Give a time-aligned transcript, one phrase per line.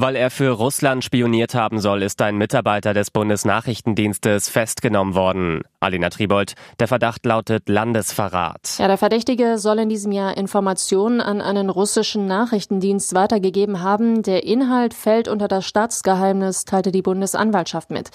[0.00, 5.62] Weil er für Russland spioniert haben soll, ist ein Mitarbeiter des Bundesnachrichtendienstes festgenommen worden.
[5.80, 8.76] Alina Tribold, der Verdacht lautet Landesverrat.
[8.78, 14.22] Ja, der Verdächtige soll in diesem Jahr Informationen an einen russischen Nachrichtendienst weitergegeben haben.
[14.22, 18.10] Der Inhalt fällt unter das Staatsgeheimnis, teilte die Bundesanwaltschaft mit.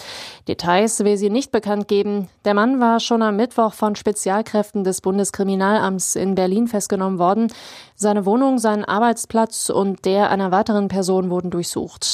[0.47, 2.29] Details will sie nicht bekannt geben.
[2.45, 7.51] Der Mann war schon am Mittwoch von Spezialkräften des Bundeskriminalamts in Berlin festgenommen worden.
[7.95, 11.72] Seine Wohnung, sein Arbeitsplatz und der einer weiteren Person wurden durchsucht.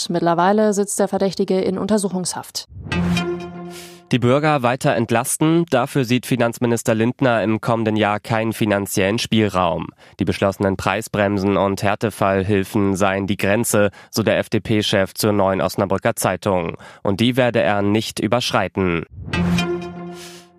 [0.10, 2.68] Mittlerweile sitzt der Verdächtige in Untersuchungshaft.
[4.12, 9.90] Die Bürger weiter entlasten, dafür sieht Finanzminister Lindner im kommenden Jahr keinen finanziellen Spielraum.
[10.20, 16.78] Die beschlossenen Preisbremsen und Härtefallhilfen seien die Grenze, so der FDP-Chef zur neuen Osnabrücker Zeitung.
[17.04, 19.06] Und die werde er nicht überschreiten.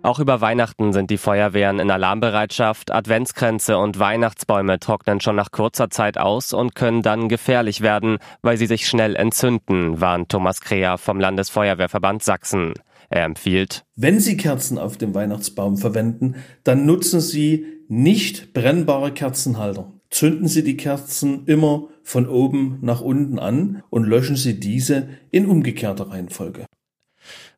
[0.03, 2.91] Auch über Weihnachten sind die Feuerwehren in Alarmbereitschaft.
[2.91, 8.57] Adventskränze und Weihnachtsbäume trocknen schon nach kurzer Zeit aus und können dann gefährlich werden, weil
[8.57, 12.73] sie sich schnell entzünden, warnt Thomas Krea vom Landesfeuerwehrverband Sachsen.
[13.09, 19.91] Er empfiehlt, wenn Sie Kerzen auf dem Weihnachtsbaum verwenden, dann nutzen Sie nicht brennbare Kerzenhalter.
[20.09, 25.45] Zünden Sie die Kerzen immer von oben nach unten an und löschen Sie diese in
[25.45, 26.65] umgekehrter Reihenfolge.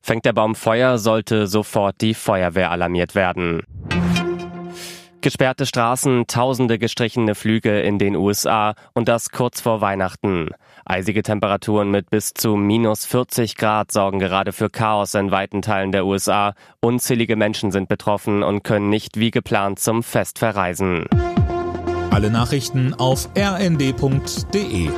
[0.05, 3.61] Fängt der Baum Feuer, sollte sofort die Feuerwehr alarmiert werden.
[5.21, 10.49] Gesperrte Straßen, tausende gestrichene Flüge in den USA und das kurz vor Weihnachten.
[10.83, 15.93] Eisige Temperaturen mit bis zu minus 40 Grad sorgen gerade für Chaos in weiten Teilen
[15.93, 16.53] der USA.
[16.81, 21.05] Unzählige Menschen sind betroffen und können nicht wie geplant zum Fest verreisen.
[22.11, 24.89] Alle Nachrichten auf rnd.de